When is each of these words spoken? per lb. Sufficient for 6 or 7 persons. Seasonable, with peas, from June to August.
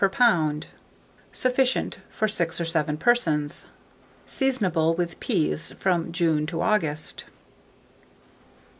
per 0.01 0.09
lb. 0.09 0.65
Sufficient 1.31 1.99
for 2.09 2.27
6 2.27 2.59
or 2.59 2.65
7 2.65 2.97
persons. 2.97 3.67
Seasonable, 4.25 4.95
with 4.95 5.19
peas, 5.19 5.73
from 5.73 6.11
June 6.11 6.47
to 6.47 6.59
August. 6.59 7.25